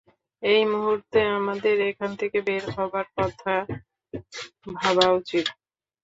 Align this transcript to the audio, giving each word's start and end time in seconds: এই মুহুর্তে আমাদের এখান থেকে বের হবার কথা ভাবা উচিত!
এই 0.43 0.61
মুহুর্তে 0.71 1.19
আমাদের 1.37 1.75
এখান 1.89 2.11
থেকে 2.19 2.37
বের 2.47 2.63
হবার 2.75 3.07
কথা 3.17 3.53
ভাবা 4.75 5.07
উচিত! 5.19 5.45